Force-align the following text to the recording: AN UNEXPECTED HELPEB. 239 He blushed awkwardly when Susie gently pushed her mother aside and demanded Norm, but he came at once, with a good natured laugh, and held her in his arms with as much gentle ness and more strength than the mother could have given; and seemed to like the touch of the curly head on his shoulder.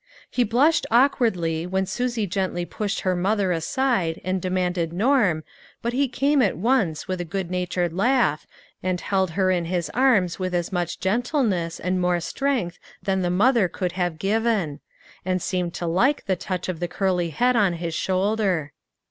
AN 0.35 0.47
UNEXPECTED 0.47 0.49
HELPEB. 0.49 0.49
239 0.49 0.49
He 0.49 0.49
blushed 0.49 0.87
awkwardly 1.61 1.67
when 1.67 1.85
Susie 1.85 2.25
gently 2.25 2.65
pushed 2.65 3.01
her 3.01 3.15
mother 3.15 3.51
aside 3.51 4.19
and 4.23 4.41
demanded 4.41 4.93
Norm, 4.93 5.43
but 5.83 5.93
he 5.93 6.07
came 6.07 6.41
at 6.41 6.57
once, 6.57 7.07
with 7.07 7.21
a 7.21 7.23
good 7.23 7.51
natured 7.51 7.93
laugh, 7.93 8.47
and 8.81 8.99
held 8.99 9.29
her 9.37 9.51
in 9.51 9.65
his 9.65 9.91
arms 9.91 10.39
with 10.39 10.55
as 10.55 10.71
much 10.71 10.99
gentle 10.99 11.43
ness 11.43 11.79
and 11.79 12.01
more 12.01 12.19
strength 12.19 12.79
than 13.03 13.21
the 13.21 13.29
mother 13.29 13.67
could 13.67 13.91
have 13.91 14.17
given; 14.17 14.79
and 15.23 15.39
seemed 15.39 15.75
to 15.75 15.85
like 15.85 16.25
the 16.25 16.35
touch 16.35 16.67
of 16.67 16.79
the 16.79 16.87
curly 16.87 17.29
head 17.29 17.55
on 17.55 17.73
his 17.73 17.93
shoulder. 17.93 18.71